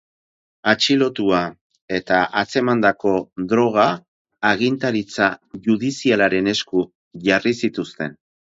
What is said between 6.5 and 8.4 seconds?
esku jarri zituzten.